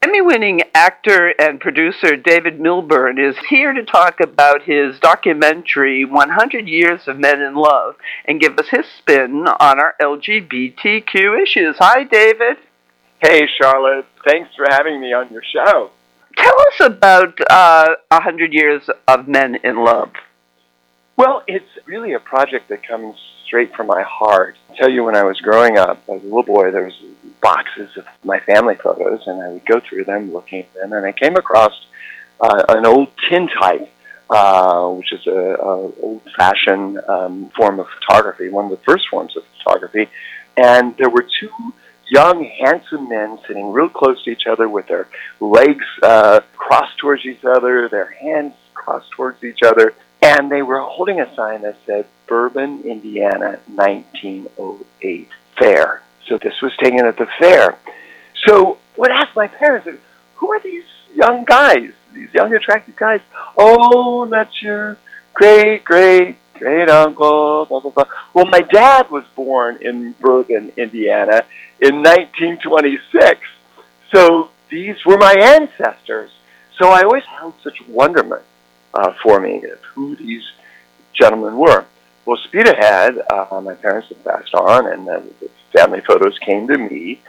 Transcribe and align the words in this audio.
Emmy 0.00 0.20
winning 0.20 0.62
actor 0.74 1.34
and 1.40 1.58
producer 1.58 2.14
David 2.14 2.60
Millbern 2.60 3.18
is 3.18 3.34
here 3.50 3.72
to 3.72 3.84
talk 3.84 4.20
about 4.20 4.62
his 4.62 5.00
documentary 5.00 6.04
100 6.04 6.68
Years 6.68 7.08
of 7.08 7.18
Men 7.18 7.42
in 7.42 7.56
Love 7.56 7.96
and 8.24 8.40
give 8.40 8.56
us 8.58 8.68
his 8.70 8.86
spin 8.98 9.48
on 9.48 9.80
our 9.80 9.96
LGBTQ 10.00 11.42
issues. 11.42 11.76
Hi, 11.80 12.04
David. 12.04 12.58
Hey, 13.18 13.48
Charlotte. 13.60 14.06
Thanks 14.24 14.54
for 14.54 14.66
having 14.70 15.00
me 15.00 15.12
on 15.12 15.32
your 15.32 15.42
show. 15.42 15.90
Tell 16.36 16.60
us 16.60 16.80
about 16.80 17.36
uh, 17.50 17.96
100 18.12 18.52
Years 18.52 18.88
of 19.08 19.26
Men 19.26 19.56
in 19.64 19.84
Love. 19.84 20.12
Well, 21.16 21.42
it's 21.48 21.66
really 21.86 22.12
a 22.12 22.20
project 22.20 22.68
that 22.68 22.86
comes 22.86 23.16
straight 23.44 23.74
from 23.74 23.88
my 23.88 24.02
heart. 24.02 24.56
I'll 24.70 24.76
tell 24.76 24.88
you, 24.88 25.02
when 25.02 25.16
I 25.16 25.24
was 25.24 25.40
growing 25.40 25.76
up 25.76 26.04
as 26.08 26.22
a 26.22 26.24
little 26.24 26.44
boy, 26.44 26.70
there 26.70 26.84
was 26.84 26.94
boxes 27.40 27.96
of 27.96 28.04
my 28.24 28.40
family 28.40 28.74
photos, 28.76 29.26
and 29.26 29.42
I 29.42 29.48
would 29.50 29.66
go 29.66 29.80
through 29.80 30.04
them, 30.04 30.32
looking 30.32 30.60
at 30.60 30.74
them, 30.74 30.92
and 30.92 31.06
I 31.06 31.12
came 31.12 31.36
across 31.36 31.72
uh, 32.40 32.64
an 32.68 32.86
old 32.86 33.08
tintype, 33.28 33.90
uh, 34.30 34.88
which 34.90 35.12
is 35.12 35.26
a, 35.26 35.54
a 35.54 35.92
old-fashioned 36.00 37.00
um, 37.08 37.50
form 37.56 37.80
of 37.80 37.86
photography, 37.88 38.48
one 38.48 38.66
of 38.66 38.70
the 38.70 38.84
first 38.84 39.08
forms 39.08 39.36
of 39.36 39.44
photography, 39.58 40.08
and 40.56 40.96
there 40.96 41.10
were 41.10 41.26
two 41.40 41.72
young, 42.10 42.44
handsome 42.44 43.08
men 43.08 43.38
sitting 43.46 43.70
real 43.70 43.88
close 43.88 44.22
to 44.24 44.30
each 44.30 44.46
other 44.46 44.68
with 44.68 44.86
their 44.86 45.08
legs 45.40 45.84
uh, 46.02 46.40
crossed 46.56 46.96
towards 46.98 47.24
each 47.24 47.44
other, 47.44 47.88
their 47.88 48.10
hands 48.10 48.54
crossed 48.74 49.10
towards 49.10 49.42
each 49.44 49.62
other, 49.64 49.94
and 50.22 50.50
they 50.50 50.62
were 50.62 50.80
holding 50.80 51.20
a 51.20 51.34
sign 51.34 51.62
that 51.62 51.76
said 51.86 52.06
Bourbon, 52.26 52.82
Indiana, 52.82 53.58
1908 53.66 55.28
Fair. 55.58 56.02
So 56.28 56.38
this 56.38 56.60
was 56.62 56.72
taken 56.76 57.04
at 57.06 57.16
the 57.16 57.26
fair. 57.38 57.78
So 58.46 58.78
what 58.96 59.10
asked 59.10 59.34
my 59.34 59.48
parents, 59.48 59.88
who 60.36 60.52
are 60.52 60.60
these 60.60 60.84
young 61.14 61.44
guys, 61.44 61.92
these 62.12 62.32
young 62.34 62.54
attractive 62.54 62.96
guys? 62.96 63.20
Oh, 63.56 64.26
that's 64.26 64.62
your 64.62 64.98
great, 65.34 65.84
great, 65.84 66.36
great 66.54 66.88
uncle, 66.88 67.66
blah, 67.66 67.80
blah, 67.80 67.90
blah. 67.90 68.04
Well, 68.34 68.46
my 68.46 68.60
dad 68.60 69.10
was 69.10 69.24
born 69.34 69.78
in 69.80 70.12
Bourbon, 70.20 70.72
Indiana 70.76 71.44
in 71.80 72.02
1926. 72.02 73.40
So 74.12 74.50
these 74.70 74.96
were 75.06 75.16
my 75.16 75.34
ancestors. 75.34 76.30
So 76.78 76.90
I 76.90 77.02
always 77.02 77.24
held 77.24 77.54
such 77.62 77.80
wonderment 77.88 78.42
uh, 78.94 79.12
for 79.22 79.40
me 79.40 79.62
of 79.64 79.80
who 79.94 80.16
these 80.16 80.44
gentlemen 81.12 81.56
were. 81.56 81.84
Well, 82.24 82.36
Speed 82.44 82.68
Ahead, 82.68 83.14
uh, 83.30 83.60
my 83.62 83.74
parents 83.74 84.08
had 84.08 84.22
passed 84.22 84.54
on, 84.54 84.92
and 84.92 85.08
then 85.08 85.30
the 85.40 85.48
family 85.72 86.00
photos 86.00 86.38
came 86.38 86.66
to 86.68 86.78
me, 86.78 87.20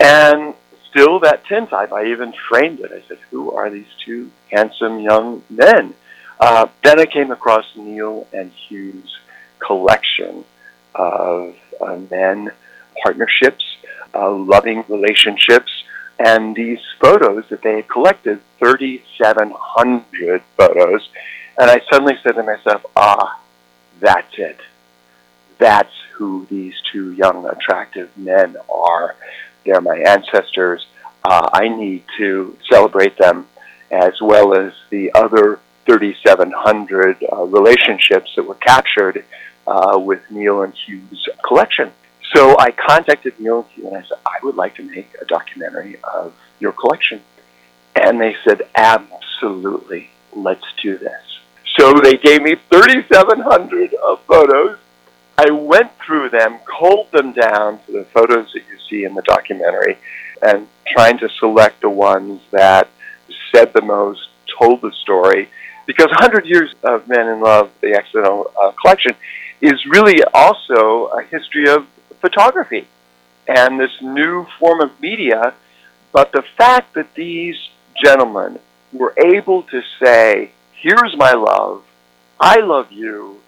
and 0.00 0.54
still 0.90 1.20
that 1.20 1.44
tintype, 1.46 1.92
I 1.92 2.06
even 2.06 2.32
framed 2.48 2.80
it. 2.80 2.90
I 2.92 3.06
said, 3.08 3.18
who 3.30 3.52
are 3.52 3.70
these 3.70 3.86
two 4.04 4.30
handsome 4.50 5.00
young 5.00 5.42
men? 5.50 5.94
Uh, 6.38 6.66
then 6.84 7.00
I 7.00 7.06
came 7.06 7.30
across 7.30 7.64
Neal 7.76 8.26
and 8.32 8.52
Hugh's 8.52 9.18
collection 9.58 10.44
of 10.94 11.54
uh, 11.80 11.96
men, 12.10 12.50
partnerships, 13.02 13.64
uh, 14.14 14.30
loving 14.30 14.84
relationships, 14.88 15.70
and 16.18 16.56
these 16.56 16.80
photos 17.00 17.44
that 17.50 17.62
they 17.62 17.76
had 17.76 17.88
collected, 17.88 18.40
3,700 18.58 20.42
photos. 20.56 21.08
And 21.58 21.70
I 21.70 21.80
suddenly 21.90 22.14
said 22.22 22.32
to 22.32 22.42
myself, 22.42 22.84
ah, 22.96 23.40
that's 24.00 24.38
it. 24.38 24.58
That's 25.58 25.92
who 26.14 26.46
these 26.50 26.74
two 26.92 27.12
young, 27.12 27.46
attractive 27.46 28.16
men 28.16 28.56
are. 28.68 29.16
They're 29.64 29.80
my 29.80 29.98
ancestors. 29.98 30.86
Uh, 31.24 31.48
I 31.52 31.68
need 31.68 32.04
to 32.18 32.56
celebrate 32.70 33.18
them 33.18 33.46
as 33.90 34.20
well 34.20 34.54
as 34.54 34.72
the 34.90 35.12
other 35.14 35.60
3,700 35.86 37.24
uh, 37.32 37.44
relationships 37.44 38.32
that 38.36 38.42
were 38.42 38.54
captured 38.54 39.24
uh, 39.66 39.98
with 39.98 40.20
Neal 40.30 40.62
and 40.62 40.74
Hugh's 40.74 41.28
collection. 41.46 41.92
So 42.34 42.56
I 42.58 42.70
contacted 42.72 43.38
Neal 43.38 43.60
and 43.60 43.68
Hugh 43.70 43.88
and 43.88 43.96
I 43.96 44.02
said, 44.02 44.18
I 44.26 44.38
would 44.42 44.56
like 44.56 44.74
to 44.76 44.82
make 44.82 45.14
a 45.20 45.24
documentary 45.24 45.98
of 46.02 46.34
your 46.58 46.72
collection. 46.72 47.22
And 47.94 48.20
they 48.20 48.36
said, 48.44 48.62
absolutely, 48.74 50.10
let's 50.34 50.64
do 50.82 50.98
this. 50.98 51.22
So 51.78 51.94
they 52.00 52.16
gave 52.16 52.42
me 52.42 52.56
3,700 52.70 53.94
of 53.94 54.20
photos. 54.22 54.78
I 55.38 55.50
went 55.50 55.92
through 55.98 56.30
them, 56.30 56.58
culled 56.64 57.10
them 57.12 57.32
down 57.32 57.80
to 57.86 57.92
the 57.92 58.04
photos 58.04 58.52
that 58.54 58.62
you 58.68 58.78
see 58.88 59.04
in 59.04 59.14
the 59.14 59.22
documentary, 59.22 59.98
and 60.42 60.66
trying 60.86 61.18
to 61.18 61.28
select 61.38 61.82
the 61.82 61.90
ones 61.90 62.40
that 62.52 62.88
said 63.52 63.72
the 63.74 63.82
most, 63.82 64.28
told 64.58 64.80
the 64.80 64.92
story. 65.02 65.48
Because 65.86 66.06
100 66.06 66.46
Years 66.46 66.74
of 66.82 67.06
Men 67.06 67.28
in 67.28 67.40
Love, 67.40 67.70
the 67.80 67.94
Accidental 67.94 68.50
uh, 68.60 68.72
Collection, 68.80 69.12
is 69.60 69.84
really 69.86 70.22
also 70.32 71.06
a 71.06 71.22
history 71.22 71.68
of 71.68 71.86
photography 72.20 72.86
and 73.46 73.78
this 73.78 73.92
new 74.00 74.46
form 74.58 74.80
of 74.80 75.00
media. 75.00 75.54
But 76.12 76.32
the 76.32 76.42
fact 76.56 76.94
that 76.94 77.14
these 77.14 77.56
gentlemen 78.02 78.58
were 78.92 79.14
able 79.18 79.62
to 79.64 79.82
say, 80.02 80.50
here's 80.72 81.16
my 81.16 81.32
love, 81.32 81.84
I 82.40 82.60
love 82.60 82.90
you, 82.90 83.40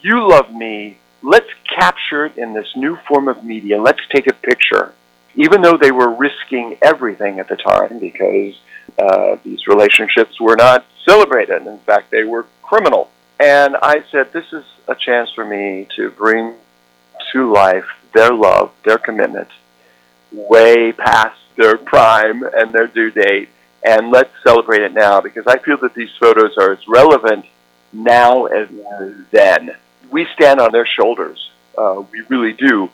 you 0.00 0.28
love 0.28 0.52
me, 0.52 0.98
let's 1.22 1.48
capture 1.78 2.26
it 2.26 2.38
in 2.38 2.52
this 2.52 2.68
new 2.76 2.96
form 3.08 3.28
of 3.28 3.44
media, 3.44 3.80
let's 3.80 4.00
take 4.10 4.26
a 4.26 4.34
picture. 4.34 4.92
Even 5.34 5.60
though 5.60 5.76
they 5.76 5.90
were 5.90 6.10
risking 6.10 6.78
everything 6.82 7.40
at 7.40 7.48
the 7.48 7.56
time 7.56 7.98
because 7.98 8.54
uh, 8.98 9.36
these 9.44 9.66
relationships 9.66 10.40
were 10.40 10.56
not 10.56 10.86
celebrated. 11.04 11.66
In 11.66 11.78
fact, 11.78 12.10
they 12.10 12.24
were 12.24 12.46
criminal. 12.62 13.10
And 13.38 13.76
I 13.82 14.02
said, 14.10 14.32
this 14.32 14.50
is 14.52 14.64
a 14.88 14.94
chance 14.94 15.30
for 15.34 15.44
me 15.44 15.86
to 15.96 16.10
bring 16.10 16.54
to 17.32 17.52
life 17.52 17.84
their 18.14 18.32
love, 18.32 18.72
their 18.84 18.98
commitment, 18.98 19.48
way 20.32 20.92
past 20.92 21.38
their 21.56 21.76
prime 21.76 22.42
and 22.42 22.72
their 22.72 22.86
due 22.86 23.10
date. 23.10 23.50
And 23.84 24.10
let's 24.10 24.30
celebrate 24.44 24.82
it 24.82 24.94
now 24.94 25.20
because 25.20 25.46
I 25.46 25.58
feel 25.58 25.76
that 25.78 25.94
these 25.94 26.10
photos 26.18 26.56
are 26.58 26.72
as 26.72 26.88
relevant 26.88 27.44
now 27.92 28.46
as 28.46 28.68
then. 29.30 29.76
We 30.10 30.26
stand 30.34 30.60
on 30.60 30.72
their 30.72 30.86
shoulders. 30.86 31.50
Uh, 31.76 32.04
we 32.10 32.22
really 32.28 32.52
do 32.52 32.90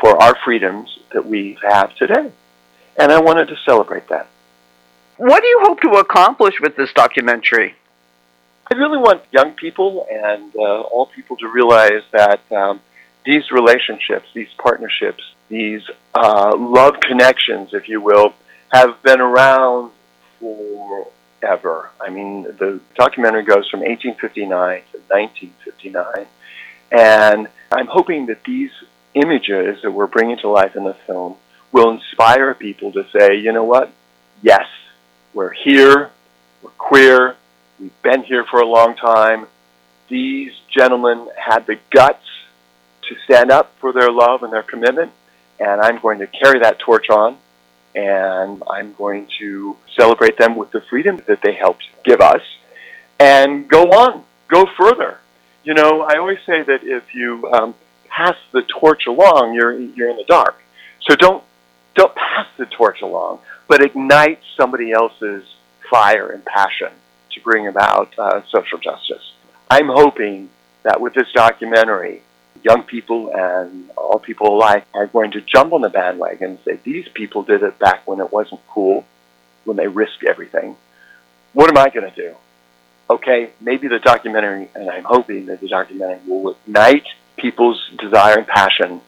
for 0.00 0.20
our 0.22 0.36
freedoms 0.44 0.98
that 1.12 1.26
we 1.26 1.58
have 1.62 1.94
today. 1.96 2.30
And 2.96 3.12
I 3.12 3.20
wanted 3.20 3.48
to 3.48 3.56
celebrate 3.64 4.08
that. 4.08 4.28
What 5.16 5.40
do 5.42 5.46
you 5.46 5.60
hope 5.62 5.80
to 5.82 5.90
accomplish 6.00 6.60
with 6.60 6.76
this 6.76 6.92
documentary? 6.92 7.74
I 8.72 8.76
really 8.76 8.98
want 8.98 9.22
young 9.30 9.52
people 9.52 10.06
and 10.10 10.54
uh, 10.56 10.80
all 10.80 11.06
people 11.06 11.36
to 11.36 11.48
realize 11.48 12.02
that 12.12 12.40
um, 12.50 12.80
these 13.24 13.50
relationships, 13.50 14.26
these 14.34 14.48
partnerships, 14.58 15.22
these 15.48 15.82
uh, 16.14 16.56
love 16.56 17.00
connections, 17.00 17.74
if 17.74 17.88
you 17.88 18.00
will, 18.00 18.34
have 18.72 19.02
been 19.02 19.20
around 19.20 19.92
forever. 20.40 21.90
I 22.00 22.10
mean, 22.10 22.42
the 22.42 22.80
documentary 22.96 23.44
goes 23.44 23.68
from 23.68 23.80
1859 23.80 24.82
to 24.92 24.98
1959, 25.08 26.26
and 26.90 27.48
I'm 27.70 27.86
hoping 27.86 28.26
that 28.26 28.44
these 28.44 28.70
images 29.14 29.82
that 29.82 29.90
we're 29.90 30.06
bringing 30.06 30.38
to 30.38 30.48
life 30.48 30.76
in 30.76 30.84
the 30.84 30.94
film 31.06 31.36
will 31.72 31.90
inspire 31.90 32.54
people 32.54 32.92
to 32.92 33.06
say, 33.10 33.36
you 33.36 33.52
know 33.52 33.64
what? 33.64 33.90
Yes, 34.42 34.66
we're 35.32 35.52
here, 35.52 36.10
we're 36.62 36.70
queer, 36.78 37.36
we've 37.80 38.02
been 38.02 38.22
here 38.22 38.44
for 38.44 38.60
a 38.60 38.66
long 38.66 38.94
time. 38.96 39.46
These 40.08 40.52
gentlemen 40.70 41.28
had 41.36 41.66
the 41.66 41.78
guts 41.90 42.24
to 43.08 43.16
stand 43.24 43.50
up 43.50 43.72
for 43.80 43.92
their 43.92 44.10
love 44.10 44.42
and 44.42 44.52
their 44.52 44.62
commitment, 44.62 45.12
and 45.58 45.80
I'm 45.80 45.98
going 45.98 46.18
to 46.20 46.26
carry 46.26 46.60
that 46.60 46.78
torch 46.78 47.10
on, 47.10 47.36
and 47.94 48.62
I'm 48.70 48.94
going 48.94 49.28
to 49.38 49.76
celebrate 49.96 50.38
them 50.38 50.56
with 50.56 50.70
the 50.70 50.80
freedom 50.82 51.20
that 51.26 51.40
they 51.42 51.54
helped 51.54 51.84
give 52.04 52.20
us, 52.20 52.42
and 53.18 53.68
go 53.68 53.90
on, 53.90 54.24
go 54.48 54.66
further. 54.78 55.18
You 55.64 55.74
know, 55.74 56.02
I 56.02 56.18
always 56.18 56.38
say 56.46 56.62
that 56.62 56.80
if 56.82 57.14
you 57.14 57.50
um, 57.50 57.74
pass 58.08 58.36
the 58.52 58.62
torch 58.62 59.06
along, 59.06 59.54
you're 59.54 59.72
you're 59.72 60.10
in 60.10 60.16
the 60.16 60.24
dark. 60.24 60.60
So 61.02 61.16
don't 61.16 61.42
don't 61.94 62.14
pass 62.14 62.46
the 62.58 62.66
torch 62.66 63.00
along, 63.02 63.40
but 63.66 63.82
ignite 63.82 64.40
somebody 64.58 64.92
else's 64.92 65.44
fire 65.90 66.30
and 66.30 66.44
passion 66.44 66.90
to 67.32 67.40
bring 67.40 67.66
about 67.66 68.12
uh, 68.18 68.42
social 68.50 68.78
justice. 68.78 69.32
I'm 69.70 69.88
hoping 69.88 70.50
that 70.82 71.00
with 71.00 71.14
this 71.14 71.32
documentary, 71.32 72.22
young 72.62 72.82
people 72.82 73.30
and 73.34 73.90
all 73.96 74.18
people 74.18 74.54
alike 74.54 74.84
are 74.94 75.06
going 75.06 75.30
to 75.32 75.40
jump 75.40 75.72
on 75.72 75.80
the 75.80 75.88
bandwagon 75.88 76.50
and 76.50 76.58
say, 76.64 76.78
these 76.84 77.08
people 77.14 77.42
did 77.42 77.62
it 77.62 77.78
back 77.78 78.06
when 78.06 78.20
it 78.20 78.32
wasn't 78.32 78.60
cool, 78.68 79.04
when 79.64 79.76
they 79.76 79.86
risked 79.86 80.24
everything. 80.24 80.76
What 81.52 81.70
am 81.70 81.78
I 81.78 81.88
going 81.90 82.10
to 82.10 82.16
do? 82.16 82.34
Okay, 83.10 83.50
maybe 83.60 83.88
the 83.88 83.98
documentary, 83.98 84.70
and 84.74 84.88
I'm 84.88 85.04
hoping 85.04 85.46
that 85.46 85.60
the 85.60 85.68
documentary 85.68 86.20
will 86.26 86.56
ignite 86.66 87.04
people's 87.36 87.80
desire 87.98 88.38
and 88.38 88.46
passion 88.46 89.00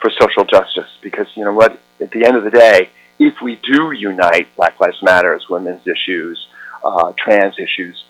for 0.00 0.10
social 0.18 0.44
justice 0.44 0.90
because, 1.00 1.26
you 1.34 1.44
know 1.44 1.52
what, 1.52 1.78
at 2.00 2.10
the 2.10 2.24
end 2.24 2.36
of 2.36 2.44
the 2.44 2.50
day, 2.50 2.90
if 3.20 3.34
we 3.40 3.56
do 3.56 3.92
unite 3.92 4.48
Black 4.56 4.80
Lives 4.80 5.00
Matters, 5.02 5.46
women's 5.48 5.86
issues, 5.86 6.48
uh, 6.82 7.12
trans 7.16 7.58
issues, 7.58 8.02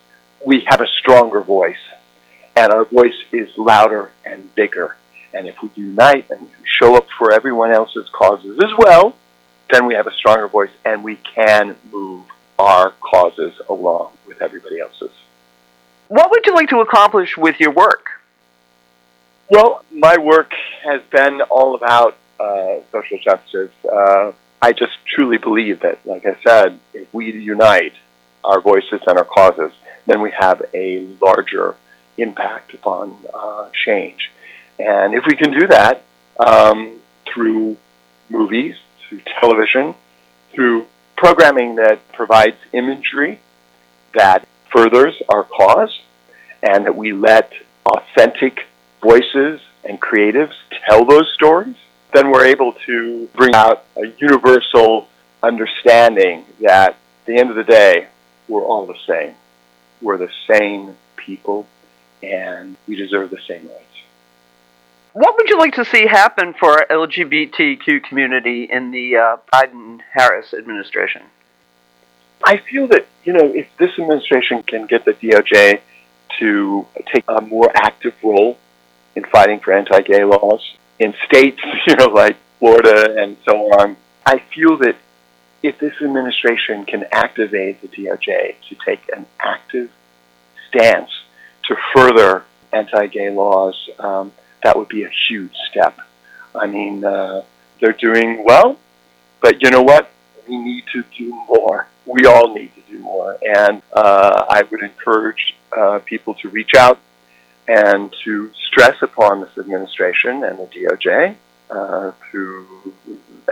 we 0.47 0.65
have 0.69 0.81
a 0.81 0.87
stronger 1.01 1.41
voice. 1.41 1.77
And 2.57 2.73
our 2.73 2.85
voice 2.85 3.15
is 3.33 3.49
louder 3.57 4.11
and 4.25 4.55
bigger. 4.55 4.97
And 5.35 5.47
if 5.47 5.63
we 5.63 5.71
unite 5.75 6.31
and 6.31 6.49
show 6.65 6.97
up 6.97 7.07
for 7.19 7.33
everyone 7.33 7.73
else's 7.73 8.09
causes 8.11 8.59
as 8.63 8.71
well, 8.79 9.17
then 9.71 9.87
we 9.87 9.95
have 9.95 10.07
a 10.07 10.13
stronger 10.13 10.49
voice 10.49 10.71
and 10.85 11.05
we 11.05 11.17
can 11.17 11.77
move 11.93 12.25
our 12.61 12.91
causes 13.01 13.55
along 13.69 14.13
with 14.27 14.43
everybody 14.43 14.79
else's. 14.81 15.11
What 16.09 16.31
would 16.31 16.47
you 16.47 16.55
like 16.55 16.69
to 16.71 16.81
accomplish 16.81 17.37
with 17.37 17.61
your 17.61 17.71
work? 17.71 18.07
Well, 19.49 19.85
my 19.93 20.19
work 20.19 20.53
has 20.85 21.03
been 21.11 21.41
all 21.43 21.75
about 21.75 22.17
uh, 22.39 22.81
social 22.93 23.19
justice. 23.19 23.71
Uh, 23.85 24.33
I 24.63 24.73
just 24.73 24.93
truly 25.07 25.39
believe 25.39 25.81
that, 25.81 26.05
like 26.05 26.27
I 26.27 26.37
said, 26.47 26.79
if 26.95 27.13
we 27.13 27.33
unite 27.33 27.95
our 28.45 28.61
voices 28.61 29.01
and 29.07 29.19
our 29.19 29.25
causes, 29.25 29.73
then 30.07 30.21
we 30.21 30.31
have 30.33 30.63
a 30.75 31.07
larger 31.21 31.75
impact 32.19 32.75
upon 32.75 33.17
uh, 33.33 33.71
change. 33.85 34.31
And 34.79 35.15
if 35.15 35.25
we 35.27 35.37
can 35.37 35.51
do 35.53 35.67
that 35.69 36.03
um, 36.39 37.01
through 37.27 37.77
movies, 38.29 38.77
through 39.09 39.21
television, 39.41 39.95
through 40.53 40.87
programming 41.21 41.75
that 41.75 42.01
provides 42.15 42.57
imagery 42.73 43.39
that 44.15 44.49
furthers 44.75 45.15
our 45.29 45.45
cause, 45.45 46.01
and 46.63 46.87
that 46.87 46.97
we 46.97 47.13
let 47.13 47.53
authentic 47.85 48.61
voices 49.03 49.61
and 49.85 50.01
creatives 50.01 50.55
tell 50.89 51.05
those 51.05 51.31
stories, 51.35 51.77
then 52.15 52.31
we're 52.31 52.47
able 52.47 52.73
to 52.87 53.29
bring 53.37 53.55
out 53.55 53.85
a 53.97 54.07
universal 54.19 55.09
understanding 55.43 56.45
that 56.61 56.91
at 56.91 56.97
the 57.27 57.37
end 57.37 57.51
of 57.51 57.57
the 57.57 57.65
day, 57.65 58.09
we're 58.49 58.65
all 58.65 58.87
the 58.87 58.99
same. 59.07 59.35
We're 60.01 60.17
the 60.17 60.33
same 60.49 60.97
people, 61.17 61.67
and 62.23 62.77
we 62.89 62.97
deserve 62.97 63.29
the 63.29 63.41
same 63.47 63.69
rights. 63.69 63.90
What 65.13 65.37
would 65.37 65.49
you 65.49 65.59
like 65.59 65.75
to 65.75 65.85
see 65.85 66.07
happen 66.07 66.55
for 66.55 66.71
our 66.71 66.87
LGBTQ 66.87 68.05
community 68.05 68.65
in 68.71 68.93
the 68.93 69.17
uh, 69.17 69.37
Biden 69.53 70.01
Harris 70.13 70.55
administration? 70.55 71.23
I 72.45 72.59
feel 72.59 72.87
that, 72.89 73.07
you 73.25 73.33
know, 73.33 73.53
if 73.53 73.67
this 73.77 73.91
administration 73.99 74.63
can 74.63 74.87
get 74.87 75.05
the 75.05 75.13
DOJ 75.15 75.81
to 76.39 76.87
take 77.13 77.25
a 77.27 77.41
more 77.41 77.71
active 77.75 78.15
role 78.23 78.57
in 79.17 79.25
fighting 79.25 79.59
for 79.59 79.73
anti 79.73 80.01
gay 80.03 80.23
laws 80.23 80.77
in 81.01 81.13
states, 81.27 81.61
you 81.89 81.97
know, 81.97 82.07
like 82.07 82.37
Florida 82.61 83.17
and 83.21 83.37
so 83.45 83.57
on, 83.81 83.97
I 84.25 84.41
feel 84.55 84.79
that 84.79 84.95
if 85.61 85.79
this 85.81 85.95
administration 86.01 86.87
can 86.87 87.05
activate 87.11 87.83
the 87.83 87.89
DOJ 87.89 88.55
to 88.69 88.77
take 88.87 89.01
an 89.15 89.27
active 89.41 89.91
stance 90.69 91.11
to 91.65 91.77
further 91.95 92.45
anti 92.73 93.09
gay 93.09 93.31
laws, 93.31 93.91
um, 93.99 94.33
that 94.63 94.77
would 94.77 94.89
be 94.89 95.05
a 95.05 95.11
huge 95.29 95.55
step. 95.71 95.99
I 96.55 96.67
mean, 96.67 97.05
uh, 97.05 97.43
they're 97.81 97.93
doing 97.93 98.45
well, 98.45 98.79
but 99.41 99.63
you 99.63 99.71
know 99.71 99.83
what? 99.83 100.11
We 100.49 100.59
need 100.59 100.85
to 100.93 101.05
do 101.17 101.31
more. 101.31 101.87
We 102.07 102.27
all 102.27 102.55
need 102.55 102.73
to 102.75 102.81
do 102.93 102.99
more. 102.99 103.39
And 103.43 103.83
uh, 103.93 104.47
I 104.49 104.63
would 104.63 104.83
encourage 104.83 105.55
uh, 105.77 106.01
people 106.05 106.35
to 106.35 106.49
reach 106.49 106.75
out 106.77 106.99
and 107.69 108.13
to 108.25 108.51
stress 108.67 109.01
upon 109.03 109.41
this 109.41 109.57
administration 109.57 110.43
and 110.43 110.59
the 110.59 110.67
DOJ 110.67 111.37
uh, 111.71 112.13
through 112.31 112.67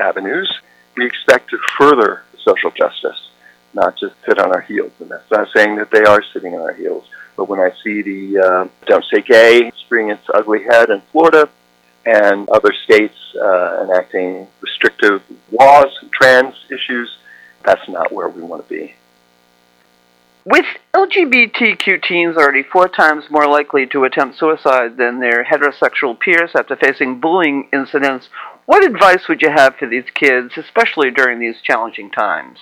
avenues. 0.00 0.52
We 0.96 1.06
expect 1.06 1.50
to 1.50 1.58
further 1.78 2.24
social 2.44 2.72
justice, 2.72 3.28
not 3.74 3.96
just 3.96 4.14
sit 4.26 4.38
on 4.38 4.52
our 4.52 4.60
heels. 4.60 4.92
And 5.00 5.10
that's 5.10 5.30
not 5.30 5.48
saying 5.54 5.76
that 5.76 5.90
they 5.90 6.02
are 6.02 6.22
sitting 6.32 6.54
on 6.54 6.60
our 6.60 6.74
heels. 6.74 7.04
But 7.36 7.48
when 7.48 7.60
I 7.60 7.70
see 7.84 8.02
the 8.02 8.38
uh, 8.38 8.68
Don't 8.86 9.04
Say 9.12 9.22
Gay 9.22 9.70
rearing 9.90 10.10
its 10.10 10.24
ugly 10.34 10.64
head 10.64 10.90
in 10.90 11.00
Florida 11.12 11.48
and 12.04 12.48
other 12.48 12.72
states 12.84 13.14
uh, 13.40 13.84
enacting 13.84 14.46
restrictive 14.60 15.22
laws 15.52 15.86
trans 16.12 16.54
issues, 16.70 17.16
that's 17.64 17.88
not 17.88 18.12
where 18.12 18.28
we 18.28 18.42
want 18.42 18.66
to 18.66 18.74
be. 18.74 18.94
With 20.44 20.64
LGBTQ 20.94 22.02
teens 22.02 22.36
already 22.36 22.62
four 22.62 22.88
times 22.88 23.24
more 23.30 23.46
likely 23.46 23.86
to 23.88 24.04
attempt 24.04 24.38
suicide 24.38 24.96
than 24.96 25.20
their 25.20 25.44
heterosexual 25.44 26.18
peers 26.18 26.52
after 26.54 26.74
facing 26.74 27.20
bullying 27.20 27.68
incidents, 27.70 28.28
what 28.64 28.82
advice 28.82 29.28
would 29.28 29.42
you 29.42 29.50
have 29.50 29.76
for 29.76 29.86
these 29.86 30.06
kids, 30.14 30.54
especially 30.56 31.10
during 31.10 31.38
these 31.38 31.60
challenging 31.62 32.10
times? 32.10 32.58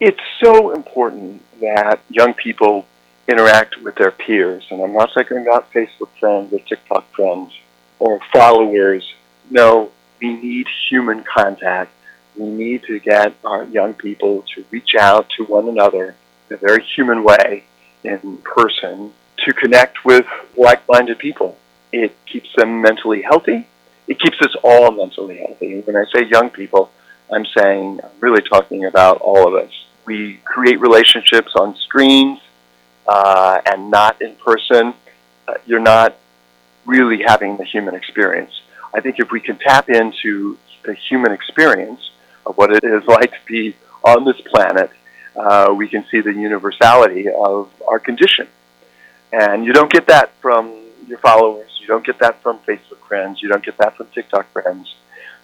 It's 0.00 0.20
so 0.42 0.72
important 0.74 1.42
that 1.60 2.00
young 2.08 2.32
people 2.32 2.86
interact 3.26 3.82
with 3.82 3.96
their 3.96 4.12
peers. 4.12 4.64
And 4.70 4.80
I'm 4.80 4.92
not 4.92 5.12
talking 5.12 5.38
about 5.38 5.72
Facebook 5.72 6.10
friends 6.20 6.52
or 6.52 6.60
TikTok 6.60 7.10
friends 7.12 7.52
or 7.98 8.20
followers. 8.32 9.12
No, 9.50 9.90
we 10.20 10.34
need 10.34 10.66
human 10.88 11.24
contact. 11.24 11.90
We 12.36 12.46
need 12.46 12.84
to 12.84 13.00
get 13.00 13.34
our 13.44 13.64
young 13.64 13.94
people 13.94 14.44
to 14.54 14.64
reach 14.70 14.94
out 14.98 15.28
to 15.36 15.44
one 15.44 15.68
another 15.68 16.14
in 16.48 16.54
a 16.54 16.58
very 16.58 16.84
human 16.84 17.24
way 17.24 17.64
in 18.04 18.38
person 18.38 19.12
to 19.44 19.52
connect 19.52 20.04
with 20.04 20.26
like 20.56 20.86
minded 20.88 21.18
people. 21.18 21.56
It 21.92 22.14
keeps 22.26 22.50
them 22.56 22.80
mentally 22.80 23.22
healthy. 23.22 23.66
It 24.06 24.20
keeps 24.20 24.40
us 24.42 24.54
all 24.62 24.92
mentally 24.92 25.38
healthy. 25.38 25.72
And 25.72 25.86
when 25.86 25.96
I 25.96 26.04
say 26.14 26.24
young 26.24 26.50
people, 26.50 26.92
I'm 27.32 27.46
saying, 27.46 28.00
I'm 28.02 28.10
really 28.20 28.42
talking 28.42 28.84
about 28.84 29.20
all 29.20 29.48
of 29.48 29.54
us. 29.54 29.72
We 30.08 30.40
create 30.42 30.80
relationships 30.80 31.52
on 31.54 31.76
screens 31.76 32.40
uh, 33.06 33.60
and 33.66 33.90
not 33.90 34.22
in 34.22 34.36
person, 34.36 34.94
uh, 35.46 35.54
you're 35.66 35.80
not 35.80 36.16
really 36.86 37.22
having 37.26 37.58
the 37.58 37.64
human 37.64 37.94
experience. 37.94 38.62
I 38.94 39.00
think 39.02 39.16
if 39.18 39.30
we 39.30 39.38
can 39.38 39.58
tap 39.58 39.90
into 39.90 40.56
the 40.82 40.94
human 40.94 41.32
experience 41.32 42.10
of 42.46 42.56
what 42.56 42.72
it 42.72 42.84
is 42.84 43.04
like 43.06 43.32
to 43.32 43.38
be 43.46 43.76
on 44.02 44.24
this 44.24 44.40
planet, 44.40 44.90
uh, 45.36 45.74
we 45.76 45.88
can 45.88 46.06
see 46.10 46.22
the 46.22 46.32
universality 46.32 47.28
of 47.28 47.68
our 47.86 47.98
condition. 47.98 48.48
And 49.30 49.66
you 49.66 49.74
don't 49.74 49.92
get 49.92 50.06
that 50.06 50.32
from 50.40 50.74
your 51.06 51.18
followers. 51.18 51.68
You 51.82 51.86
don't 51.86 52.06
get 52.06 52.18
that 52.20 52.42
from 52.42 52.60
Facebook 52.60 53.00
friends. 53.06 53.42
You 53.42 53.50
don't 53.50 53.62
get 53.62 53.76
that 53.76 53.94
from 53.98 54.06
TikTok 54.14 54.50
friends. 54.52 54.94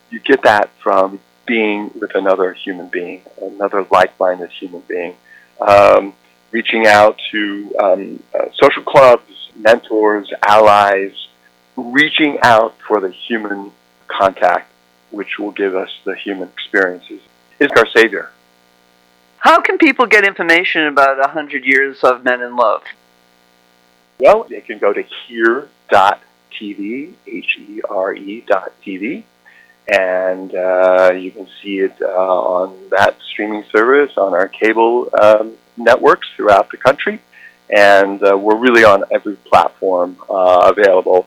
You 0.08 0.20
get 0.20 0.42
that 0.44 0.70
from 0.82 1.20
being 1.46 1.90
with 2.00 2.14
another 2.14 2.52
human 2.52 2.88
being, 2.88 3.22
another 3.40 3.86
like-minded 3.90 4.50
human 4.50 4.82
being. 4.88 5.16
Um, 5.60 6.14
reaching 6.50 6.86
out 6.86 7.18
to 7.32 7.74
um, 7.80 8.22
uh, 8.32 8.46
social 8.54 8.82
clubs, 8.84 9.50
mentors, 9.56 10.32
allies, 10.46 11.12
reaching 11.76 12.38
out 12.42 12.76
for 12.86 13.00
the 13.00 13.10
human 13.10 13.72
contact, 14.06 14.70
which 15.10 15.38
will 15.38 15.50
give 15.50 15.74
us 15.74 15.90
the 16.04 16.14
human 16.14 16.48
experiences, 16.48 17.20
is 17.58 17.70
our 17.76 17.86
savior. 17.88 18.30
How 19.38 19.60
can 19.60 19.78
people 19.78 20.06
get 20.06 20.24
information 20.24 20.86
about 20.86 21.18
100 21.18 21.64
years 21.64 22.02
of 22.02 22.24
Men 22.24 22.40
in 22.40 22.56
Love? 22.56 22.82
Well, 24.18 24.46
they 24.48 24.60
can 24.60 24.78
go 24.78 24.92
to 24.92 25.02
here.tv, 25.26 27.12
H-E-R-E 27.26 28.44
dot 28.46 28.72
TV, 28.86 29.24
and 29.88 30.54
uh, 30.54 31.12
you 31.12 31.30
can 31.30 31.46
see 31.62 31.80
it 31.80 31.96
uh, 32.00 32.06
on 32.06 32.88
that 32.90 33.16
streaming 33.30 33.64
service, 33.70 34.16
on 34.16 34.32
our 34.32 34.48
cable 34.48 35.08
um, 35.20 35.54
networks 35.76 36.28
throughout 36.36 36.70
the 36.70 36.76
country, 36.76 37.20
and 37.74 38.22
uh, 38.22 38.36
we're 38.36 38.56
really 38.56 38.84
on 38.84 39.04
every 39.10 39.36
platform 39.36 40.16
uh, 40.30 40.72
available. 40.74 41.26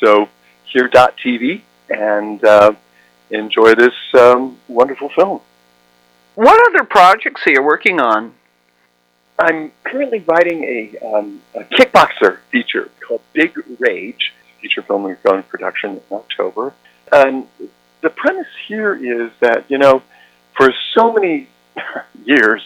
So 0.00 0.28
here.tv 0.72 1.62
and 1.88 2.44
uh, 2.44 2.74
enjoy 3.30 3.74
this 3.74 3.94
um, 4.14 4.58
wonderful 4.68 5.08
film. 5.10 5.40
What 6.34 6.60
other 6.68 6.84
projects 6.84 7.42
are 7.46 7.52
you 7.52 7.62
working 7.62 8.00
on? 8.00 8.34
I'm 9.38 9.72
currently 9.84 10.20
writing 10.20 10.64
a, 10.64 11.06
um, 11.06 11.42
a 11.54 11.64
kickboxer 11.64 12.38
feature 12.50 12.90
called 13.06 13.20
Big 13.32 13.52
Rage. 13.78 14.34
Feature 14.60 14.82
film 14.82 15.04
will 15.04 15.16
go 15.22 15.36
in 15.36 15.42
production 15.42 15.90
in 15.92 16.02
October. 16.10 16.74
And 17.12 17.46
the 18.06 18.10
premise 18.10 18.46
here 18.68 18.94
is 18.94 19.32
that, 19.40 19.68
you 19.68 19.78
know, 19.78 20.00
for 20.56 20.72
so 20.94 21.12
many 21.12 21.48
years, 22.24 22.62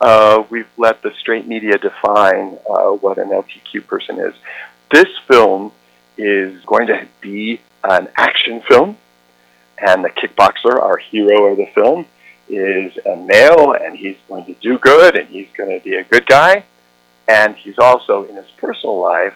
uh, 0.00 0.44
we've 0.50 0.68
let 0.76 1.02
the 1.02 1.12
straight 1.18 1.48
media 1.48 1.76
define 1.78 2.56
uh, 2.70 2.90
what 2.90 3.18
an 3.18 3.30
LGBTQ 3.30 3.86
person 3.88 4.20
is. 4.20 4.34
This 4.92 5.08
film 5.26 5.72
is 6.16 6.64
going 6.64 6.86
to 6.86 7.08
be 7.20 7.60
an 7.82 8.06
action 8.14 8.62
film, 8.68 8.96
and 9.78 10.04
the 10.04 10.10
kickboxer, 10.10 10.80
our 10.80 10.96
hero 10.96 11.46
of 11.46 11.56
the 11.56 11.66
film, 11.74 12.06
is 12.48 12.96
a 13.04 13.16
male, 13.16 13.72
and 13.72 13.96
he's 13.96 14.18
going 14.28 14.44
to 14.44 14.54
do 14.54 14.78
good, 14.78 15.16
and 15.16 15.28
he's 15.28 15.48
going 15.56 15.76
to 15.76 15.82
be 15.82 15.96
a 15.96 16.04
good 16.04 16.26
guy, 16.26 16.62
and 17.26 17.56
he's 17.56 17.80
also 17.80 18.22
in 18.26 18.36
his 18.36 18.50
personal 18.58 19.00
life 19.00 19.34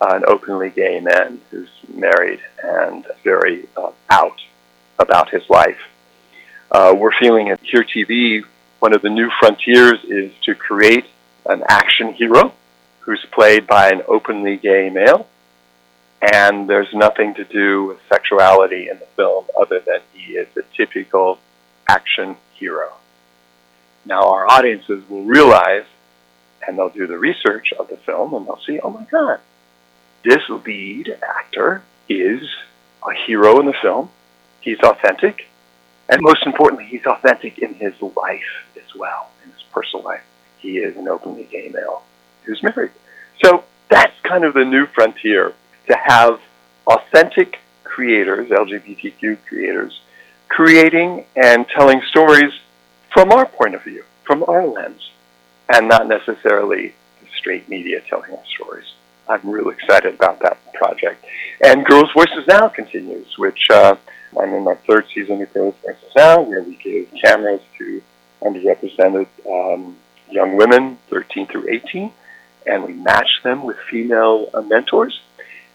an 0.00 0.22
openly 0.28 0.70
gay 0.70 1.00
man 1.00 1.40
who's 1.50 1.70
married 1.92 2.38
and 2.62 3.04
very 3.24 3.66
uh, 3.76 3.90
out 4.10 4.40
about 4.98 5.30
his 5.30 5.42
life. 5.48 5.80
Uh, 6.70 6.94
we're 6.96 7.16
feeling 7.18 7.48
at 7.48 7.60
Here 7.60 7.84
TV, 7.84 8.44
one 8.80 8.94
of 8.94 9.02
the 9.02 9.10
new 9.10 9.30
frontiers 9.40 9.98
is 10.04 10.32
to 10.44 10.54
create 10.54 11.06
an 11.46 11.62
action 11.68 12.12
hero 12.12 12.52
who's 13.00 13.24
played 13.32 13.66
by 13.66 13.88
an 13.88 14.02
openly 14.06 14.56
gay 14.56 14.90
male. 14.90 15.26
And 16.20 16.68
there's 16.68 16.92
nothing 16.92 17.34
to 17.34 17.44
do 17.44 17.84
with 17.86 17.98
sexuality 18.08 18.88
in 18.88 18.98
the 18.98 19.06
film 19.16 19.46
other 19.58 19.80
than 19.80 20.00
he 20.12 20.32
is 20.32 20.48
a 20.56 20.62
typical 20.76 21.38
action 21.88 22.36
hero. 22.54 22.92
Now, 24.04 24.30
our 24.30 24.50
audiences 24.50 25.08
will 25.08 25.24
realize, 25.24 25.84
and 26.66 26.76
they'll 26.76 26.88
do 26.88 27.06
the 27.06 27.18
research 27.18 27.72
of 27.78 27.88
the 27.88 27.96
film, 27.96 28.34
and 28.34 28.46
they'll 28.46 28.60
see, 28.66 28.80
oh 28.80 28.90
my 28.90 29.04
God, 29.04 29.40
this 30.24 30.42
lead 30.48 31.16
actor 31.22 31.82
is 32.08 32.42
a 33.06 33.14
hero 33.26 33.60
in 33.60 33.66
the 33.66 33.74
film. 33.80 34.10
He's 34.60 34.78
authentic. 34.80 35.46
And 36.08 36.22
most 36.22 36.44
importantly, 36.46 36.86
he's 36.86 37.04
authentic 37.04 37.58
in 37.58 37.74
his 37.74 37.94
life 38.00 38.66
as 38.76 38.94
well, 38.96 39.30
in 39.44 39.50
his 39.52 39.62
personal 39.72 40.04
life. 40.04 40.22
He 40.58 40.78
is 40.78 40.96
an 40.96 41.06
openly 41.08 41.44
gay 41.50 41.68
male 41.68 42.02
who's 42.44 42.62
married. 42.62 42.92
So 43.44 43.64
that's 43.90 44.18
kind 44.22 44.44
of 44.44 44.54
the 44.54 44.64
new 44.64 44.86
frontier 44.86 45.52
to 45.88 45.96
have 45.96 46.40
authentic 46.86 47.58
creators, 47.84 48.48
LGBTQ 48.48 49.38
creators, 49.46 50.00
creating 50.48 51.24
and 51.36 51.66
telling 51.68 52.00
stories 52.10 52.52
from 53.12 53.30
our 53.32 53.46
point 53.46 53.74
of 53.74 53.82
view, 53.84 54.04
from 54.24 54.44
our 54.48 54.66
lens, 54.66 55.10
and 55.68 55.88
not 55.88 56.08
necessarily 56.08 56.94
the 57.20 57.26
straight 57.38 57.68
media 57.68 58.00
telling 58.08 58.32
our 58.32 58.44
stories. 58.54 58.86
I'm 59.28 59.48
really 59.48 59.74
excited 59.74 60.14
about 60.14 60.40
that 60.40 60.58
project. 60.72 61.24
And 61.62 61.84
Girls 61.84 62.10
Voices 62.14 62.46
Now 62.48 62.68
continues, 62.68 63.36
which 63.36 63.68
uh, 63.70 63.96
I'm 64.36 64.52
in 64.54 64.64
my 64.64 64.74
third 64.74 65.06
season 65.14 65.40
of 65.40 65.52
Girls 65.52 65.74
Voices 65.84 66.12
Now, 66.16 66.42
where 66.42 66.62
we 66.62 66.76
give 66.76 67.08
cameras 67.22 67.60
to 67.78 68.02
underrepresented 68.42 69.26
um, 69.46 69.96
young 70.30 70.56
women, 70.56 70.98
13 71.10 71.46
through 71.46 71.68
18, 71.68 72.12
and 72.66 72.84
we 72.84 72.92
match 72.92 73.28
them 73.42 73.64
with 73.64 73.76
female 73.90 74.50
uh, 74.52 74.60
mentors. 74.60 75.20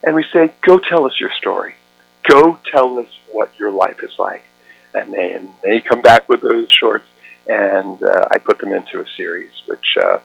And 0.04 0.16
we 0.16 0.26
say, 0.32 0.52
go 0.62 0.78
tell 0.78 1.06
us 1.06 1.20
your 1.20 1.32
story. 1.38 1.76
Go 2.28 2.60
tell 2.72 3.00
us 3.00 3.08
what 3.32 3.52
your 3.58 3.72
life 3.72 4.04
is 4.04 4.18
like. 4.20 4.44
And 4.94 5.14
they, 5.14 5.34
and 5.34 5.50
they 5.64 5.82
come 5.82 6.02
back 6.02 6.30
with 6.30 6.42
those 6.42 6.68
shorts, 6.72 7.06
and 7.48 8.02
uh, 8.04 8.28
I 8.32 8.38
put 8.38 8.60
them 8.60 8.74
into 8.74 9.02
a 9.02 9.06
series, 9.18 9.52
which 9.66 9.98
uh, 10.02 10.20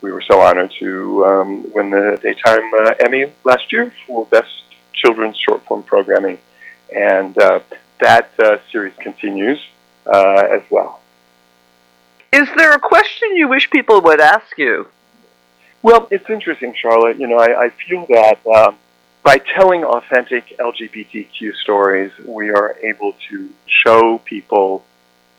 we 0.00 0.12
were 0.12 0.22
so 0.22 0.40
honored 0.40 0.72
to 0.80 1.24
um, 1.24 1.72
win 1.72 1.90
the 1.90 2.18
Daytime 2.22 2.70
uh, 2.74 2.94
Emmy 3.00 3.32
last 3.44 3.72
year 3.72 3.92
for 4.06 4.26
Best 4.26 4.50
Children's 4.92 5.38
Short 5.38 5.64
Form 5.66 5.82
Programming. 5.82 6.38
And 6.94 7.36
uh, 7.38 7.60
that 8.00 8.30
uh, 8.38 8.58
series 8.70 8.94
continues 8.98 9.60
uh, 10.06 10.46
as 10.50 10.62
well. 10.70 11.00
Is 12.32 12.48
there 12.56 12.72
a 12.72 12.78
question 12.78 13.36
you 13.36 13.48
wish 13.48 13.70
people 13.70 14.00
would 14.02 14.20
ask 14.20 14.56
you? 14.58 14.88
Well, 15.82 16.08
it's 16.10 16.28
interesting, 16.28 16.74
Charlotte. 16.74 17.18
You 17.18 17.26
know, 17.28 17.38
I, 17.38 17.66
I 17.66 17.70
feel 17.70 18.06
that 18.06 18.46
um, 18.46 18.76
by 19.22 19.38
telling 19.38 19.84
authentic 19.84 20.56
LGBTQ 20.58 21.54
stories, 21.56 22.12
we 22.24 22.50
are 22.50 22.76
able 22.82 23.14
to 23.30 23.50
show 23.66 24.18
people 24.18 24.84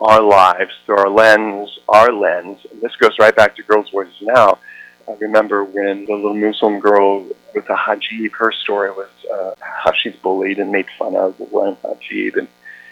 our 0.02 0.22
lives 0.22 0.72
through 0.86 0.98
our 0.98 1.10
lens, 1.10 1.78
our 1.88 2.12
lens. 2.12 2.60
And 2.72 2.82
this 2.82 2.96
goes 2.96 3.12
right 3.20 3.36
back 3.36 3.56
to 3.58 3.64
Girls' 3.64 3.90
Voices 3.90 4.16
Now. 4.22 4.60
I 5.08 5.14
remember 5.20 5.64
when 5.64 6.06
the 6.06 6.14
little 6.14 6.36
Muslim 6.36 6.80
girl 6.80 7.26
with 7.54 7.68
the 7.68 7.74
hijab, 7.74 8.32
her 8.34 8.52
story 8.52 8.92
was 8.92 9.10
uh, 9.32 9.54
how 9.60 9.92
she's 9.94 10.16
bullied 10.16 10.60
and 10.60 10.72
made 10.72 10.88
fun 10.98 11.16
of 11.16 11.40
wearing 11.52 11.76
hijab. 11.78 12.38
And, 12.38 12.48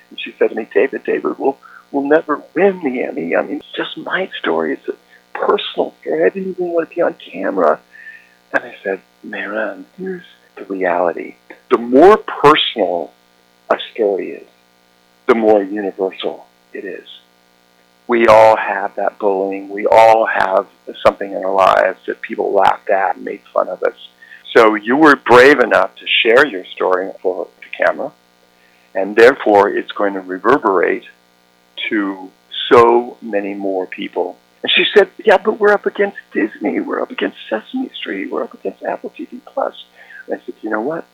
and 0.09 0.19
she 0.19 0.33
said 0.37 0.49
to 0.49 0.55
me, 0.55 0.67
David, 0.73 1.03
David, 1.03 1.37
we'll, 1.37 1.57
we'll 1.91 2.07
never 2.07 2.41
win 2.55 2.81
the 2.83 3.03
Emmy. 3.03 3.35
I 3.35 3.41
mean, 3.41 3.57
it's 3.57 3.71
just 3.75 3.97
my 3.97 4.29
story. 4.39 4.73
It's 4.73 4.87
a 4.87 4.95
personal 5.33 5.93
story. 6.01 6.23
I 6.23 6.29
didn't 6.29 6.51
even 6.51 6.69
want 6.69 6.89
to 6.89 6.95
be 6.95 7.01
on 7.01 7.13
camera. 7.15 7.79
And 8.53 8.63
I 8.63 8.75
said, 8.83 9.01
Maran, 9.23 9.85
here's 9.97 10.25
the 10.55 10.65
reality. 10.65 11.35
The 11.69 11.77
more 11.77 12.17
personal 12.17 13.11
a 13.69 13.77
story 13.93 14.31
is, 14.31 14.47
the 15.27 15.35
more 15.35 15.61
universal 15.61 16.47
it 16.73 16.85
is. 16.85 17.07
We 18.07 18.27
all 18.27 18.55
have 18.55 18.95
that 18.95 19.19
bullying. 19.19 19.67
We 19.67 19.85
all 19.85 20.25
have 20.25 20.67
something 21.05 21.29
in 21.29 21.43
our 21.43 21.53
lives 21.53 21.99
that 22.07 22.21
people 22.21 22.53
laughed 22.53 22.89
at 22.89 23.17
and 23.17 23.25
made 23.25 23.41
fun 23.53 23.67
of 23.67 23.83
us. 23.83 23.97
So 24.57 24.73
you 24.73 24.97
were 24.97 25.15
brave 25.15 25.59
enough 25.59 25.95
to 25.97 26.07
share 26.07 26.43
your 26.47 26.65
story 26.65 27.11
for 27.21 27.47
the 27.59 27.85
camera, 27.85 28.11
and 28.95 29.15
therefore 29.15 29.69
it's 29.69 29.91
going 29.91 30.15
to 30.15 30.19
reverberate 30.19 31.03
to 31.89 32.31
so 32.67 33.19
many 33.21 33.53
more 33.53 33.85
people. 33.85 34.35
And 34.63 34.71
she 34.71 34.85
said, 34.95 35.11
"Yeah, 35.23 35.37
but 35.37 35.59
we're 35.59 35.73
up 35.73 35.85
against 35.85 36.17
Disney. 36.33 36.79
We're 36.79 37.03
up 37.03 37.11
against 37.11 37.37
Sesame 37.47 37.89
Street. 37.89 38.31
We're 38.31 38.45
up 38.45 38.55
against 38.55 38.81
Apple 38.81 39.11
TV 39.11 39.41
Plus." 39.45 39.85
And 40.25 40.41
I 40.41 40.43
said, 40.43 40.55
"You 40.63 40.71
know 40.71 40.81
what? 40.81 41.05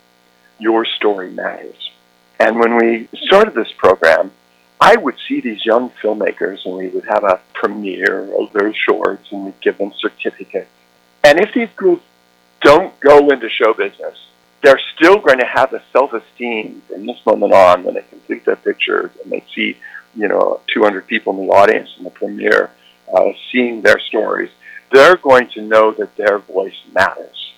Your 0.58 0.86
story 0.86 1.30
matters." 1.30 1.92
And 2.40 2.58
when 2.62 2.78
we 2.78 3.10
started 3.28 3.56
this 3.56 3.74
program, 3.74 4.32
I 4.80 4.96
would 4.96 5.18
see 5.28 5.42
these 5.42 5.66
young 5.66 5.90
filmmakers 6.02 6.66
and 6.66 6.78
we 6.78 6.88
would 6.88 7.08
have 7.10 7.26
a 7.26 7.42
premiere 7.54 8.34
of 8.40 8.54
their 8.54 8.74
shorts 8.74 9.34
and 9.34 9.44
we'd 9.44 9.60
give 9.60 9.80
them 9.80 9.92
certificates. 10.00 10.72
And 11.26 11.42
if 11.42 11.54
these 11.54 11.70
groups 11.76 12.06
don't 12.64 13.00
go 13.00 13.30
into 13.30 13.50
show 13.50 13.74
business, 13.74 14.18
they're 14.64 14.80
still 14.96 15.20
going 15.20 15.40
to 15.40 15.46
have 15.46 15.72
the 15.72 15.82
self-esteem 15.92 16.82
from 16.88 17.06
this 17.06 17.18
moment 17.26 17.54
on 17.54 17.84
when 17.84 17.96
they 17.96 18.02
complete 18.10 18.46
their 18.46 18.56
pictures 18.56 19.12
and 19.22 19.32
they 19.32 19.44
see, 19.54 19.78
you 20.16 20.28
know, 20.28 20.62
200 20.74 21.06
people 21.06 21.38
in 21.38 21.48
the 21.48 21.54
audience 21.54 21.90
in 21.98 22.06
the 22.06 22.10
premiere 22.10 22.72
uh, 23.14 23.32
seeing 23.52 23.82
their 23.82 24.00
stories. 24.00 24.50
They're 24.92 25.18
going 25.18 25.50
to 25.56 25.62
know 25.62 25.92
that 25.92 26.16
their 26.16 26.40
voice 26.40 26.78
matters. 26.94 27.54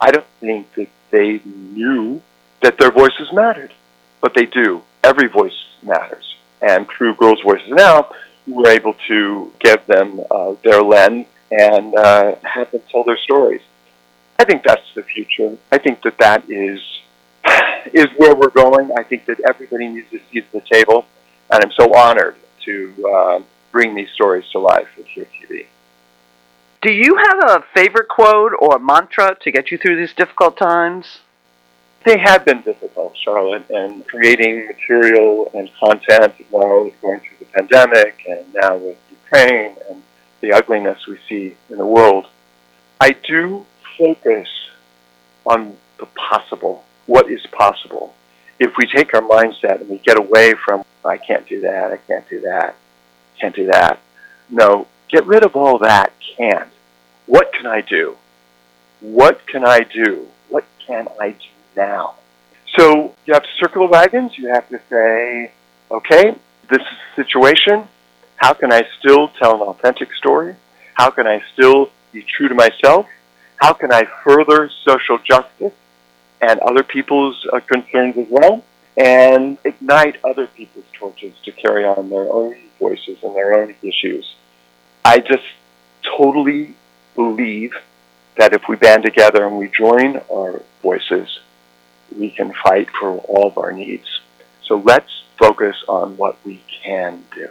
I 0.00 0.10
don't 0.10 0.26
think 0.40 0.72
that 0.74 0.88
they 1.10 1.40
knew 1.44 2.20
that 2.62 2.78
their 2.78 2.90
voices 2.90 3.32
mattered, 3.32 3.72
but 4.20 4.34
they 4.34 4.46
do. 4.46 4.82
Every 5.04 5.28
voice 5.28 5.56
matters. 5.82 6.36
And 6.60 6.88
through 6.88 7.14
Girls' 7.14 7.40
Voices 7.42 7.68
Now, 7.68 8.10
we're 8.46 8.70
able 8.70 8.94
to 9.08 9.52
give 9.60 9.86
them 9.86 10.20
uh, 10.30 10.54
their 10.64 10.82
lens 10.82 11.26
and 11.50 11.94
uh, 11.94 12.36
have 12.42 12.70
them 12.72 12.82
tell 12.90 13.04
their 13.04 13.18
stories. 13.18 13.60
I 14.38 14.44
think 14.44 14.62
that's 14.64 14.94
the 14.94 15.02
future. 15.02 15.56
I 15.72 15.78
think 15.78 16.02
that 16.02 16.18
that 16.18 16.50
is 16.50 16.80
is 17.92 18.06
where 18.16 18.34
we're 18.34 18.50
going. 18.50 18.90
I 18.96 19.02
think 19.02 19.26
that 19.26 19.38
everybody 19.48 19.88
needs 19.88 20.10
to 20.10 20.20
seat 20.30 20.44
at 20.44 20.52
the 20.52 20.74
table, 20.74 21.06
and 21.50 21.64
I'm 21.64 21.72
so 21.72 21.92
honored 21.94 22.36
to 22.64 23.08
uh, 23.14 23.40
bring 23.72 23.94
these 23.94 24.10
stories 24.14 24.44
to 24.52 24.58
life 24.58 24.88
with 24.96 25.06
Here 25.06 25.26
TV. 25.26 25.66
Do 26.82 26.92
you 26.92 27.16
have 27.16 27.50
a 27.50 27.64
favorite 27.74 28.08
quote 28.08 28.52
or 28.58 28.78
mantra 28.78 29.36
to 29.42 29.50
get 29.50 29.70
you 29.70 29.78
through 29.78 29.96
these 29.96 30.14
difficult 30.14 30.58
times? 30.58 31.20
they 32.06 32.18
have 32.18 32.44
been 32.44 32.62
difficult, 32.62 33.16
Charlotte, 33.22 33.68
and 33.68 34.06
creating 34.06 34.68
material 34.68 35.50
and 35.52 35.68
content 35.78 36.32
while 36.50 36.88
going 37.02 37.20
through 37.20 37.38
the 37.40 37.46
pandemic 37.46 38.24
and 38.28 38.46
now 38.54 38.76
with 38.76 38.96
Ukraine 39.10 39.74
and 39.90 40.02
the 40.40 40.52
ugliness 40.52 41.04
we 41.08 41.18
see 41.28 41.56
in 41.68 41.78
the 41.78 41.84
world. 41.84 42.28
I 43.00 43.10
do 43.10 43.66
focus 43.98 44.48
on 45.44 45.76
the 45.98 46.06
possible, 46.06 46.84
what 47.06 47.30
is 47.30 47.44
possible. 47.46 48.14
If 48.58 48.72
we 48.76 48.86
take 48.86 49.14
our 49.14 49.20
mindset 49.20 49.80
and 49.80 49.88
we 49.88 49.98
get 49.98 50.18
away 50.18 50.54
from, 50.54 50.84
I 51.04 51.18
can't 51.18 51.46
do 51.46 51.60
that, 51.60 51.92
I 51.92 51.98
can't 51.98 52.28
do 52.28 52.40
that, 52.40 52.74
can't 53.40 53.54
do 53.54 53.66
that. 53.66 54.00
No, 54.48 54.86
get 55.08 55.26
rid 55.26 55.44
of 55.44 55.56
all 55.56 55.78
that 55.78 56.12
can't. 56.36 56.70
What 57.26 57.52
can 57.52 57.66
I 57.66 57.80
do? 57.80 58.16
What 59.00 59.46
can 59.46 59.64
I 59.64 59.80
do? 59.80 60.28
What 60.48 60.64
can 60.86 61.08
I 61.20 61.30
do 61.30 61.46
now. 61.76 62.14
So 62.76 63.14
you 63.26 63.34
have 63.34 63.42
to 63.42 63.48
circle 63.60 63.86
the 63.86 63.92
wagons. 63.92 64.32
You 64.36 64.48
have 64.48 64.68
to 64.70 64.80
say, 64.90 65.52
okay, 65.90 66.34
this 66.70 66.80
is 66.80 66.98
the 67.16 67.24
situation. 67.24 67.86
How 68.36 68.54
can 68.54 68.72
I 68.72 68.82
still 68.98 69.28
tell 69.28 69.54
an 69.54 69.60
authentic 69.60 70.12
story? 70.14 70.56
How 70.94 71.10
can 71.10 71.26
I 71.26 71.42
still 71.52 71.90
be 72.12 72.22
true 72.22 72.48
to 72.48 72.54
myself? 72.54 73.06
How 73.56 73.72
can 73.72 73.92
I 73.92 74.04
further 74.24 74.70
social 74.84 75.18
justice 75.18 75.72
and 76.40 76.60
other 76.60 76.82
people's 76.82 77.46
uh, 77.52 77.60
concerns 77.60 78.16
as 78.18 78.26
well? 78.30 78.64
And 78.96 79.58
ignite 79.64 80.16
other 80.24 80.46
people's 80.46 80.86
torches 80.98 81.34
to 81.44 81.52
carry 81.52 81.84
on 81.84 82.08
their 82.08 82.30
own 82.32 82.56
voices 82.78 83.18
and 83.22 83.34
their 83.34 83.54
own 83.54 83.74
issues. 83.82 84.34
I 85.04 85.18
just 85.18 85.44
totally 86.16 86.74
believe 87.14 87.74
that 88.36 88.52
if 88.52 88.62
we 88.68 88.76
band 88.76 89.02
together 89.02 89.46
and 89.46 89.56
we 89.56 89.68
join 89.68 90.20
our 90.30 90.62
voices, 90.82 91.40
we 92.16 92.30
can 92.30 92.52
fight 92.64 92.88
for 92.98 93.18
all 93.18 93.48
of 93.48 93.58
our 93.58 93.72
needs. 93.72 94.20
So 94.64 94.76
let's 94.84 95.22
focus 95.38 95.76
on 95.88 96.16
what 96.16 96.36
we 96.44 96.62
can 96.82 97.24
do. 97.34 97.48